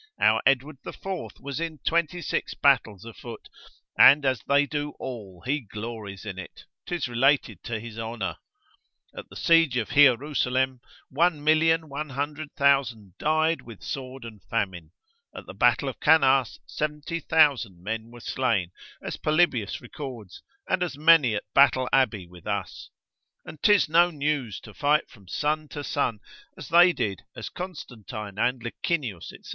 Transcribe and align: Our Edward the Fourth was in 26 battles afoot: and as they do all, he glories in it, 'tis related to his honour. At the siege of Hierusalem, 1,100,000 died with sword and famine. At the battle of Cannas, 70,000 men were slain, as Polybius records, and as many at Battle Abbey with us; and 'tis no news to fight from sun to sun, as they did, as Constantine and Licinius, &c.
Our 0.19 0.41
Edward 0.47 0.79
the 0.83 0.93
Fourth 0.93 1.39
was 1.39 1.59
in 1.59 1.77
26 1.85 2.55
battles 2.55 3.05
afoot: 3.05 3.47
and 3.95 4.25
as 4.25 4.41
they 4.47 4.65
do 4.65 4.93
all, 4.97 5.41
he 5.45 5.59
glories 5.59 6.25
in 6.25 6.39
it, 6.39 6.63
'tis 6.87 7.07
related 7.07 7.61
to 7.65 7.79
his 7.79 7.99
honour. 7.99 8.37
At 9.15 9.29
the 9.29 9.35
siege 9.35 9.77
of 9.77 9.89
Hierusalem, 9.91 10.79
1,100,000 11.13 13.13
died 13.19 13.61
with 13.61 13.83
sword 13.83 14.25
and 14.25 14.41
famine. 14.49 14.91
At 15.35 15.45
the 15.45 15.53
battle 15.53 15.87
of 15.87 15.99
Cannas, 15.99 16.59
70,000 16.65 17.79
men 17.79 18.09
were 18.09 18.21
slain, 18.21 18.71
as 19.03 19.17
Polybius 19.17 19.81
records, 19.81 20.41
and 20.67 20.81
as 20.81 20.97
many 20.97 21.35
at 21.35 21.43
Battle 21.53 21.87
Abbey 21.93 22.25
with 22.25 22.47
us; 22.47 22.89
and 23.45 23.61
'tis 23.61 23.87
no 23.87 24.09
news 24.09 24.59
to 24.61 24.73
fight 24.73 25.11
from 25.11 25.27
sun 25.27 25.67
to 25.67 25.83
sun, 25.83 26.21
as 26.57 26.69
they 26.69 26.91
did, 26.91 27.21
as 27.35 27.49
Constantine 27.49 28.39
and 28.39 28.63
Licinius, 28.63 29.29
&c. 29.29 29.41